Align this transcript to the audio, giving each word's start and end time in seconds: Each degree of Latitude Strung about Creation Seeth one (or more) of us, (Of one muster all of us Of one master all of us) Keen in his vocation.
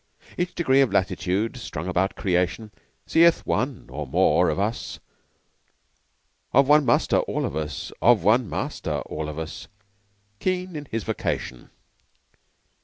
Each 0.35 0.55
degree 0.55 0.81
of 0.81 0.91
Latitude 0.91 1.57
Strung 1.57 1.87
about 1.87 2.15
Creation 2.15 2.71
Seeth 3.05 3.45
one 3.45 3.85
(or 3.91 4.07
more) 4.07 4.49
of 4.49 4.59
us, 4.59 4.99
(Of 6.53 6.67
one 6.67 6.85
muster 6.85 7.17
all 7.17 7.45
of 7.45 7.55
us 7.55 7.91
Of 8.01 8.23
one 8.23 8.49
master 8.49 9.01
all 9.01 9.29
of 9.29 9.37
us) 9.37 9.67
Keen 10.39 10.75
in 10.75 10.85
his 10.89 11.03
vocation. 11.03 11.69